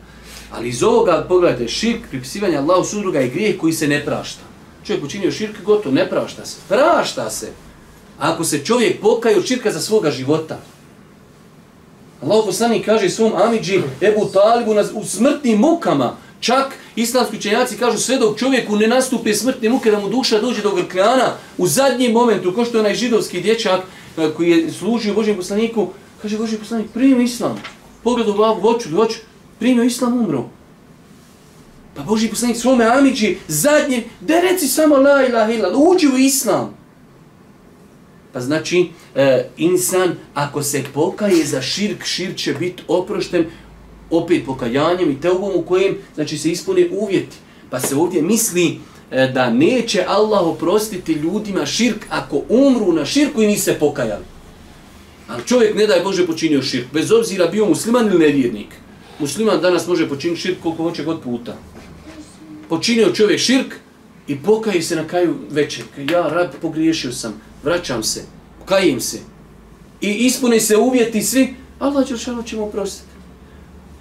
[0.51, 4.41] Ali iz ovoga, pogledajte, širk, pripisivanje Allahu sudruga je grijeh koji se ne prašta.
[4.85, 6.57] Čovjek učinio širk, gotovo, ne prašta se.
[6.69, 7.51] Prašta se.
[8.19, 10.59] Ako se čovjek pokaju širka za svoga života.
[12.23, 18.17] Allah poslanik kaže svom Amidži, Ebu Talibu, u smrtnim mukama, Čak islamski učenjaci kažu sve
[18.17, 22.53] dok čovjeku ne nastupe smrtne muke da mu duša dođe do grkljana u zadnjem momentu,
[22.53, 23.81] ko što je onaj židovski dječak
[24.17, 25.87] e, koji je služio Božjem poslaniku,
[26.21, 27.61] kaže Božji poslanik, primio islam.
[28.03, 29.17] Pogled u glavu, voću, voću,
[29.59, 30.49] primio islam, umro.
[31.95, 36.77] Pa Božji poslanik svome amiđi, zadnje, da reci samo la ilaha illa, uđi u islam.
[38.33, 43.45] Pa znači, e, insan, ako se pokaje za širk, širk će biti oprošten,
[44.11, 47.37] opet pokajanjem i teubom u kojem znači, se ispune uvjeti.
[47.69, 48.79] Pa se ovdje misli
[49.11, 54.23] e, da neće Allah oprostiti ljudima širk ako umru na širku i nise pokajali.
[55.27, 58.67] Ali čovjek ne daj Bože počinio širk, bez obzira bio musliman ili nevjernik.
[59.19, 61.57] Musliman danas može počiniti širk koliko hoće god puta.
[62.69, 63.75] Počinio čovjek širk
[64.27, 65.85] i pokaje se na kraju večer.
[66.11, 68.23] Ja rad pogriješio sam, vraćam se,
[68.65, 69.19] kajim se.
[70.01, 72.07] I ispune se uvjeti svi, Allah
[72.45, 73.16] će mu oprostiti.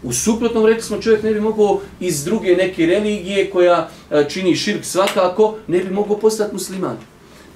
[0.07, 4.57] U suprotnom, rekli smo, čovjek ne bi mogao iz druge neke religije koja e, čini
[4.57, 6.97] širk svakako, ne bi mogao postati musliman.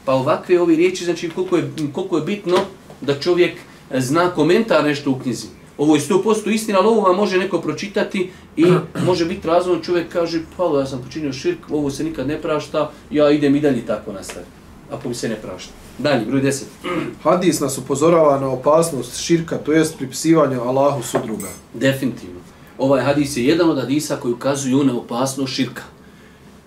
[0.05, 2.59] Pa ovakve ovi riječi, znači koliko je, koliko je bitno
[3.01, 3.53] da čovjek
[3.91, 5.47] e, zna komentar nešto u knjizi.
[5.79, 8.65] Ovo je 100% istina, ali ovo vam može neko pročitati i
[9.07, 12.91] može biti razvoj, čovjek kaže, pa ja sam počinio širk, ovo se nikad ne prašta,
[13.11, 14.60] ja idem i dalje tako nastaviti.
[14.91, 15.73] Ako mi se ne prašta.
[15.99, 16.63] Dalje, broj 10.
[17.25, 21.49] Hadis nas upozorava na opasnost širka, to jest pripisivanje Allahu sudruga.
[21.75, 22.41] Definitivno.
[22.79, 25.83] Ovaj hadis je jedan od hadisa koji ukazuju na opasnost širka.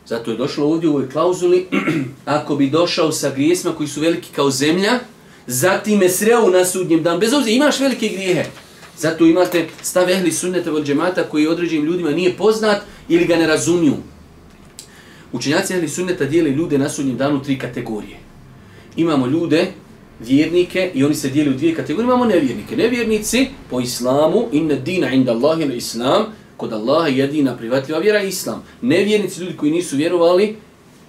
[0.08, 1.68] Zato je došlo ovdje u ovoj klauzuli,
[2.26, 5.00] ako bi došao sa grijesima koji su veliki kao zemlja,
[5.48, 8.46] zatim je sreo na sudnjem dan, bez obzira imaš velike grijehe.
[8.98, 13.48] Zato imate stav ehli sunnete od džemata koji određenim ljudima nije poznat ili ga ne
[13.48, 13.94] razumiju.
[15.34, 18.24] Učenjaci ehli sunneta dijeli ljude na sudnjem danu tri kategorije
[18.96, 19.68] imamo ljude,
[20.20, 22.76] vjernike, i oni se dijeli u dvije kategorije, imamo nevjernike.
[22.76, 26.26] Nevjernici po islamu, inna dina inda Allahi ili islam,
[26.58, 28.64] kod Allaha jedina privatljiva vjera je islam.
[28.82, 30.56] Nevjernici, ljudi koji nisu vjerovali,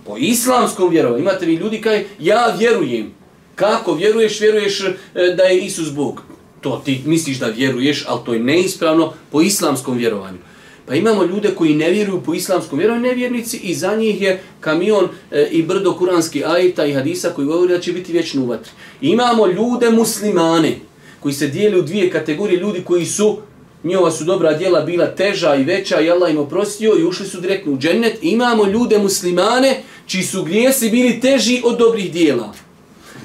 [0.06, 1.22] po islamskom vjerovanju.
[1.22, 3.12] Imate vi ljudi kaj, ja vjerujem.
[3.54, 4.40] Kako vjeruješ?
[4.40, 4.94] Vjeruješ e,
[5.37, 6.22] da je Isus Bog.
[6.60, 10.38] To ti misliš da vjeruješ, ali to je neispravno po islamskom vjerovanju.
[10.86, 15.08] Pa imamo ljude koji ne vjeruju po islamskom vjeru, nevjernici, i za njih je kamion
[15.30, 18.70] e, i brdo kuranski ajta i hadisa koji govori da će biti vječno u vatri.
[19.00, 20.76] Imamo ljude muslimane
[21.20, 23.38] koji se dijeli u dvije kategorije, ljudi koji su
[23.84, 27.40] njova su dobra djela bila teža i veća i Allah im oprostio i ušli su
[27.40, 28.18] direktno u džennet.
[28.22, 32.54] Imamo ljude muslimane čiji su grijesi bili teži od dobrih dijela.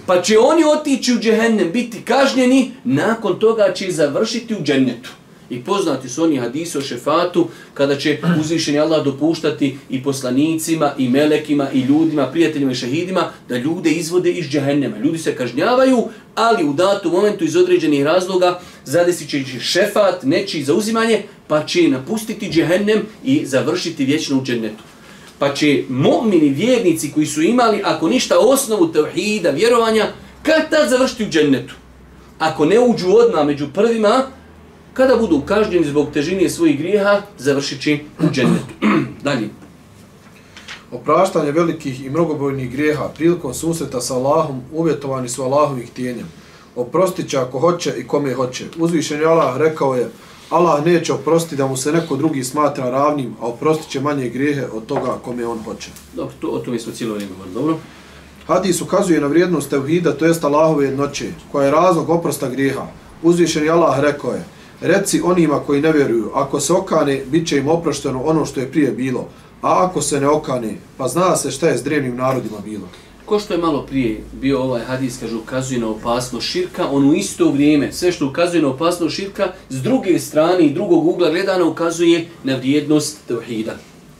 [0.05, 5.09] Pa će oni otići u džehennem, biti kažnjeni, nakon toga će završiti u džennetu.
[5.49, 11.09] I poznati su oni hadisi o šefatu, kada će uzvišeni Allah dopuštati i poslanicima, i
[11.09, 14.97] melekima, i ljudima, prijateljima i šehidima, da ljude izvode iz džahennema.
[14.97, 21.23] Ljudi se kažnjavaju, ali u datom momentu iz određenih razloga zadesit će šefat, nečiji zauzimanje,
[21.47, 24.83] pa će napustiti džahennem i završiti vječno u džennetu.
[25.39, 30.07] Pa će mu'mini vjernici koji su imali, ako ništa, osnovu tevhida, vjerovanja,
[30.43, 31.73] kad tad završiti u džennetu?
[32.39, 34.23] Ako ne uđu odmah među prvima,
[34.99, 38.73] kada budu kažnjeni zbog težine svojih grijeha, završit će u džennetu.
[39.27, 39.49] Dalje.
[40.91, 46.25] Opraštanje velikih i mnogobojnih grijeha prilikom susreta sa Allahom uvjetovani su Allahovih tijenjem.
[46.75, 48.65] Oprostit će ako hoće i kome hoće.
[48.77, 50.09] Uzvišen je Allah rekao je,
[50.49, 54.65] Allah neće oprostiti da mu se neko drugi smatra ravnim, a oprostit će manje grijehe
[54.73, 55.89] od toga kome on hoće.
[56.15, 57.55] Dobro, to, o tome smo cijelo vrijeme govorili.
[57.55, 57.77] Dobro.
[58.47, 62.87] Hadis ukazuje na vrijednost tevhida, to jest Allahove jednoće, koja je razlog oprosta grijeha.
[63.23, 64.43] Uzvišen je Allah rekao je,
[64.81, 68.71] Reci onima koji ne vjeruju, ako se okane, bit će im oprošteno ono što je
[68.71, 69.27] prije bilo,
[69.61, 72.87] a ako se ne okane, pa zna se šta je s drevnim narodima bilo.
[73.25, 77.13] Ko što je malo prije bio ovaj hadis, kaže, ukazuje na opasnost širka, on u
[77.13, 81.65] isto vrijeme, sve što ukazuje na opasnost širka, s druge strane i drugog ugla gledana
[81.65, 83.75] ukazuje na vrijednost tevhida.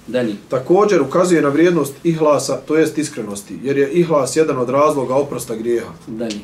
[0.08, 0.36] Dalje.
[0.50, 5.56] Također ukazuje na vrijednost ihlasa, to jest iskrenosti, jer je ihlas jedan od razloga oprosta
[5.56, 5.94] grijeha.
[6.08, 6.40] Dalje.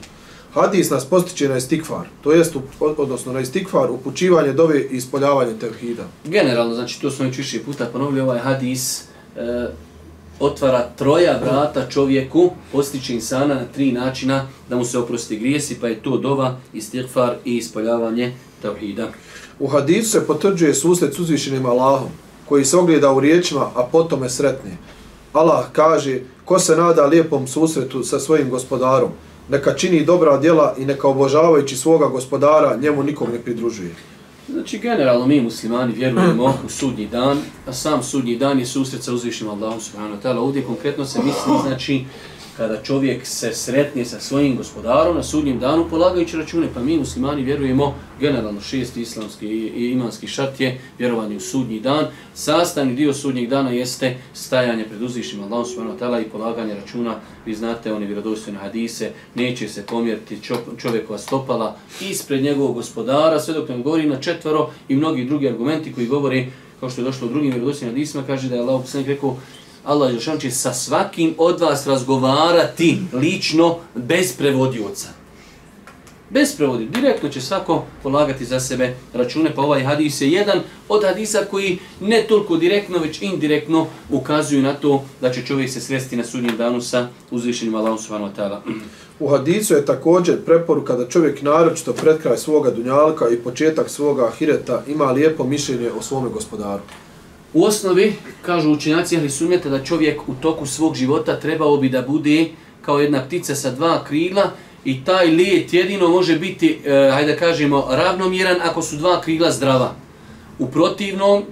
[0.55, 6.03] Hadis nas postiče na istikfar, to jest, odnosno na istikfar, upućivanje dove i ispoljavanje tevhida.
[6.25, 9.67] Generalno, znači to smo već više puta ponovili, ovaj hadis e,
[10.39, 15.87] otvara troja vrata čovjeku, postiče insana na tri načina da mu se oprosti grijesi, pa
[15.87, 19.07] je to dova, istikfar i ispoljavanje tevhida.
[19.59, 22.09] U hadisu se potvrđuje susret s uzvišenim Allahom,
[22.45, 24.71] koji se ogleda u riječima, a potom je sretni.
[25.33, 29.09] Allah kaže, ko se nada lijepom susretu sa svojim gospodarom,
[29.49, 33.95] neka čini dobra djela i neka obožavajući svoga gospodara njemu nikom ne pridružuje.
[34.49, 39.13] Znači, generalno mi muslimani vjerujemo u sudnji dan, a sam sudnji dan je susret sa
[39.13, 40.37] uzvišnim Allahom subhanahu wa ta'ala.
[40.37, 42.05] Ovdje konkretno se misli, znači,
[42.57, 47.43] kada čovjek se sretne sa svojim gospodarom na sudnjem danu polagajući račune, pa mi muslimani
[47.43, 52.07] vjerujemo generalno šest islamski i imanski šart je vjerovanje u sudnji dan.
[52.33, 57.15] Sastavni dio sudnjeg dana jeste stajanje pred uzvišim Allahom subhanahu wa ta'ala i polaganje računa.
[57.45, 60.39] Vi znate oni vjerodostojne hadise, neće se pomjeriti
[60.77, 65.93] čovjekova stopala ispred njegovog gospodara, sve dok nam govori na četvaro i mnogi drugi argumenti
[65.93, 69.07] koji govori kao što je došlo u drugim vjerodostojnim hadisima, kaže da je Allah poslanik
[69.07, 69.37] rekao
[69.85, 75.07] Allah Žešan će sa svakim od vas razgovarati lično bez prevodioca.
[76.29, 76.99] Bez prevodioca.
[76.99, 81.79] Direktno će svako polagati za sebe račune, pa ovaj hadis je jedan od hadisa koji
[82.01, 86.57] ne toliko direktno, već indirektno ukazuju na to da će čovjek se sresti na sudnjem
[86.57, 88.59] danu sa uzvišenim Allahom subhanahu wa ta'ala.
[89.19, 94.27] U hadisu je također preporuka da čovjek naročito pred kraj svoga dunjalka i početak svoga
[94.27, 96.81] ahireta ima lijepo mišljenje o svome gospodaru.
[97.55, 102.01] U osnovi, kažu učinjaci ahli sunneta, da čovjek u toku svog života trebao bi da
[102.01, 102.45] bude
[102.81, 104.51] kao jedna ptica sa dva krila
[104.85, 109.51] i taj lijet jedino može biti, eh, hajde da kažemo, ravnomjeran ako su dva krila
[109.51, 109.95] zdrava.
[110.59, 111.43] U protivnom,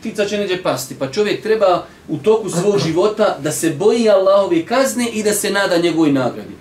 [0.00, 0.94] ptica će neđe pasti.
[0.98, 5.50] Pa čovjek treba u toku svog života da se boji Allahove kazne i da se
[5.50, 6.54] nada njegovoj nagradi.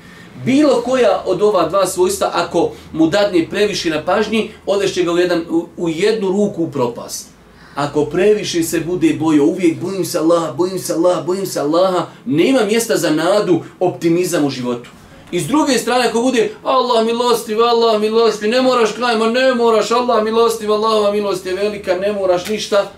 [0.46, 5.18] Bilo koja od ova dva svojstva, ako mu dadne previše na pažnji, odešće ga u,
[5.18, 7.35] jedan, u, u jednu ruku u propast
[7.76, 12.08] ako previše se bude bojo, uvijek bojim se Allaha, bojim se Allaha, bojim se Allaha,
[12.26, 14.90] nema mjesta za nadu, optimizam u životu.
[15.32, 19.92] I s druge strane, ako bude Allah milosti, Allah milosti, ne moraš kraj, ne moraš,
[19.92, 22.92] Allah milosti, Allahova milosti je velika, ne moraš ništa,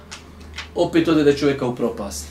[0.76, 2.26] opet ode da čovjeka u propast.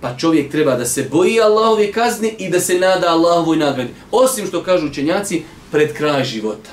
[0.00, 3.90] Pa čovjek treba da se boji Allahove kazni i da se nada Allahovoj nagradi.
[4.10, 6.70] Osim što kažu učenjaci, pred kraj života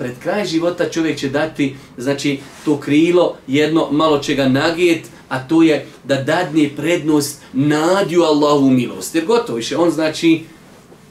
[0.00, 5.48] pred kraj života čovjek će dati, znači, to krilo, jedno malo će ga nagijet, a
[5.48, 9.14] to je da dadne prednost nadju Allahu milost.
[9.14, 10.44] Jer gotovo više, on znači,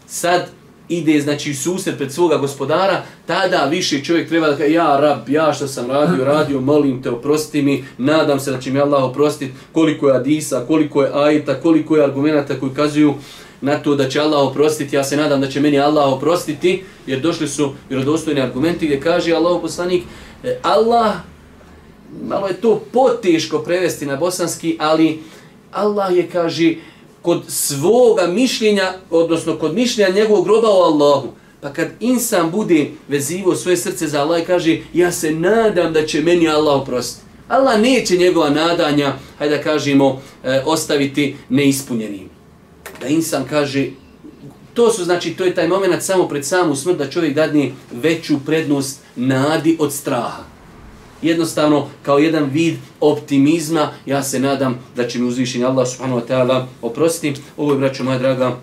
[0.08, 0.50] sad
[0.90, 5.54] ide znači susret pred svoga gospodara, tada više čovjek treba da kaže ja rab, ja
[5.54, 9.54] što sam radio, radio, molim te, oprosti mi, nadam se da će mi Allah oprostiti
[9.72, 13.14] koliko je hadisa, koliko je ajta, koliko je argumenata koji kazuju
[13.62, 17.20] na to da će Allah oprostiti, ja se nadam da će meni Allah oprostiti, jer
[17.20, 20.04] došli su vjerodostojni argumenti gdje kaže Allah poslanik,
[20.44, 21.14] e, Allah,
[22.28, 25.20] malo je to poteško prevesti na bosanski, ali
[25.72, 26.76] Allah je, kaže,
[27.22, 31.28] kod svoga mišljenja, odnosno kod mišljenja njegovog groba o Allahu.
[31.62, 36.06] Pa kad insan bude vezivo svoje srce za Allah i kaže ja se nadam da
[36.06, 37.26] će meni Allah oprostiti.
[37.48, 42.39] Allah neće njegova nadanja, hajde da kažemo, e, ostaviti neispunjenim.
[43.02, 43.88] Da insan kaže,
[44.74, 48.40] to su znači, to je taj moment samo pred samu smrt da čovjek dadne veću
[48.46, 50.50] prednost nadi od straha
[51.22, 56.28] jednostavno kao jedan vid optimizma, ja se nadam da će mi uzvišenje Allah subhanahu wa
[56.28, 57.42] ta'ala oprostiti.
[57.58, 58.58] Ovo je, braćo moja draga,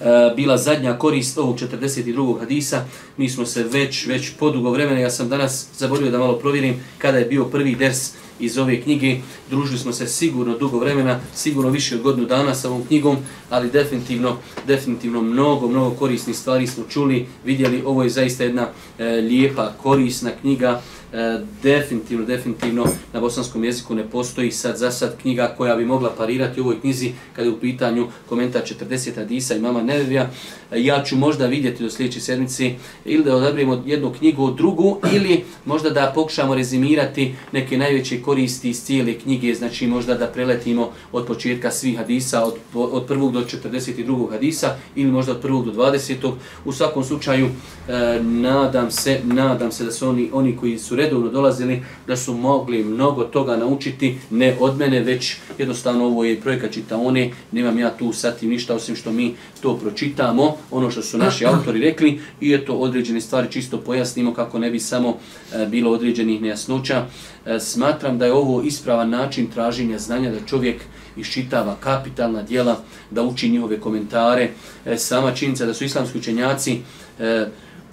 [0.00, 2.40] e, bila zadnja korist ovog 42.
[2.40, 2.84] hadisa.
[3.16, 7.18] Mi smo se već već podugo vremena, ja sam danas zaboravio da malo provjerim kada
[7.18, 8.10] je bio prvi ders
[8.40, 9.16] iz ove knjige.
[9.50, 13.16] Družili smo se sigurno dugo vremena, sigurno više od godinu dana sa ovom knjigom,
[13.50, 17.82] ali definitivno, definitivno mnogo, mnogo korisnih stvari smo čuli, vidjeli.
[17.86, 18.68] Ovo je zaista jedna
[18.98, 20.82] e, lijepa, korisna knjiga
[21.16, 26.10] e, definitivno, definitivno na bosanskom jeziku ne postoji sad za sad knjiga koja bi mogla
[26.18, 30.30] parirati u ovoj knjizi kada je u pitanju komentar 40 Adisa i Mama Nevija.
[30.70, 35.00] E, ja ću možda vidjeti do sljedeće sedmice ili da odabrimo jednu knjigu od drugu
[35.12, 40.90] ili možda da pokušamo rezimirati neke najveće koristi iz cijele knjige, znači možda da preletimo
[41.12, 44.30] od početka svih hadisa, od, od prvog do 42.
[44.30, 46.32] hadisa ili možda od prvog do 20.
[46.64, 47.48] U svakom slučaju,
[47.88, 52.34] e, nadam se, nadam se da su oni, oni koji su redovno dolazili, da su
[52.34, 57.96] mogli mnogo toga naučiti, ne od mene, već jednostavno ovo je projekat čitaone, nemam ja
[57.96, 62.54] tu sad ništa osim što mi to pročitamo, ono što su naši autori rekli i
[62.54, 65.16] eto određene stvari čisto pojasnimo kako ne bi samo
[65.52, 67.06] e, bilo određenih nejasnoća.
[67.46, 70.82] E, smatram da je ovo ispravan način traženja znanja da čovjek
[71.16, 72.80] iščitava kapitalna dijela,
[73.10, 74.50] da uči njihove komentare.
[74.84, 76.78] E, sama činjenica da su islamski učenjaci
[77.18, 77.46] e,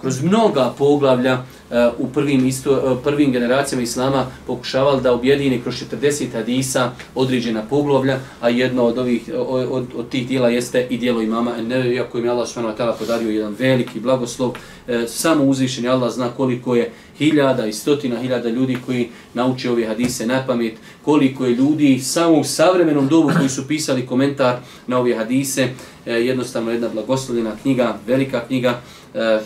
[0.03, 1.33] kroz mnoga poglavlja
[1.71, 7.63] e, u prvim, isto, e, prvim generacijama Islama pokušavali da objedine kroz 40 hadisa određena
[7.69, 12.25] poglavlja, a jedno od ovih od, od, tih dijela jeste i dijelo imama Nevevi, kojim
[12.25, 14.51] je Allah subhanahu podario jedan veliki blagoslov.
[14.87, 19.85] E, samo uzvišen Allah zna koliko je hiljada i stotina hiljada ljudi koji nauče ove
[19.85, 24.55] hadise na pamet, koliko je ljudi samo u savremenom dobu koji su pisali komentar
[24.87, 25.67] na ove hadise,
[26.05, 28.81] e, jednostavno jedna blagoslovljena knjiga, velika knjiga,
[29.13, 29.39] e,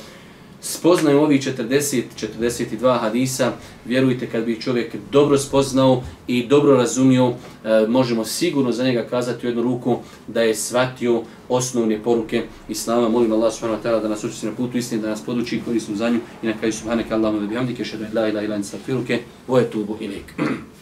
[0.62, 2.03] spoznaju ovi 40,
[2.41, 3.51] 42 hadisa,
[3.86, 7.34] vjerujte kad bi čovjek dobro spoznao i dobro razumio,
[7.64, 9.97] e, možemo sigurno za njega kazati u jednu ruku
[10.28, 13.10] da je shvatio osnovne poruke Islama.
[13.10, 15.62] Molim Allah subhanahu wa ta'ala da nas učesti na putu istine, da nas poduči i
[15.62, 19.01] korisnu za nju i na kraju subhanaka Allahumma da bihamdike, šedaj la ilaha ila ila
[19.47, 19.62] ila
[19.99, 20.76] ila ila